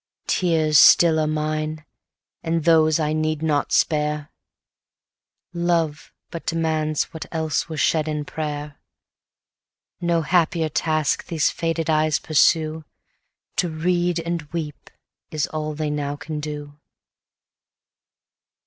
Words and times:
Tears 0.25 0.79
still 0.79 1.19
are 1.19 1.27
mine, 1.27 1.85
and 2.41 2.63
those 2.63 2.99
I 2.99 3.13
need 3.13 3.43
not 3.43 3.71
spare, 3.71 4.31
Love 5.53 6.11
but 6.31 6.43
demands 6.43 7.13
what 7.13 7.27
else 7.31 7.69
were 7.69 7.77
shed 7.77 8.07
in 8.07 8.25
prayer; 8.25 8.79
No 10.01 10.23
happier 10.23 10.69
task 10.69 11.27
these 11.27 11.51
faded 11.51 11.87
eyes 11.87 12.17
pursue; 12.17 12.83
To 13.57 13.69
read 13.69 14.17
and 14.17 14.41
weep 14.51 14.89
is 15.29 15.45
all 15.45 15.75
they 15.75 15.91
now 15.91 16.15
can 16.15 16.39
do. 16.39 16.79